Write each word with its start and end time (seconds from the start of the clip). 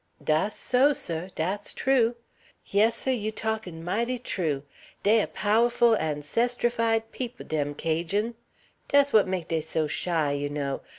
"Dass 0.23 0.57
so, 0.57 0.93
seh; 0.93 1.29
dass 1.35 1.75
true. 1.75 2.15
Yes, 2.65 2.95
seh, 2.95 3.11
you' 3.13 3.31
talkin' 3.31 3.83
mighty 3.83 4.17
true; 4.17 4.63
dey 5.03 5.21
a 5.21 5.27
pow'ful 5.27 5.95
ancestrified 5.95 7.03
peop', 7.11 7.47
dem 7.47 7.75
Cajun'; 7.75 8.33
dass 8.87 9.09
w'at 9.11 9.27
make 9.27 9.47
dey 9.49 9.61
so 9.61 9.85
shy, 9.85 10.31
you 10.31 10.49
know. 10.49 10.81